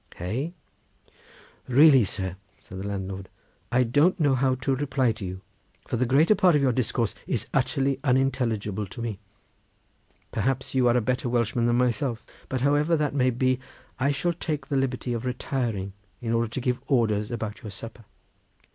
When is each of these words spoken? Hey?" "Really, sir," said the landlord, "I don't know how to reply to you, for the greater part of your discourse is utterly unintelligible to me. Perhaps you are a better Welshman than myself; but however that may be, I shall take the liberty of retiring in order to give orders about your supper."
Hey?" 0.15 0.55
"Really, 1.67 2.05
sir," 2.05 2.35
said 2.59 2.79
the 2.79 2.87
landlord, 2.87 3.29
"I 3.71 3.83
don't 3.83 4.19
know 4.19 4.33
how 4.33 4.55
to 4.55 4.75
reply 4.75 5.11
to 5.11 5.23
you, 5.23 5.41
for 5.87 5.95
the 5.95 6.07
greater 6.07 6.33
part 6.33 6.55
of 6.55 6.61
your 6.63 6.71
discourse 6.71 7.13
is 7.27 7.45
utterly 7.53 7.99
unintelligible 8.03 8.87
to 8.87 8.99
me. 9.03 9.19
Perhaps 10.31 10.73
you 10.73 10.87
are 10.87 10.97
a 10.97 11.01
better 11.01 11.29
Welshman 11.29 11.67
than 11.67 11.77
myself; 11.77 12.25
but 12.49 12.61
however 12.61 12.97
that 12.97 13.13
may 13.13 13.29
be, 13.29 13.59
I 13.99 14.11
shall 14.11 14.33
take 14.33 14.69
the 14.69 14.75
liberty 14.75 15.13
of 15.13 15.23
retiring 15.23 15.93
in 16.19 16.33
order 16.33 16.47
to 16.49 16.59
give 16.59 16.81
orders 16.87 17.29
about 17.29 17.61
your 17.61 17.69
supper." 17.69 18.03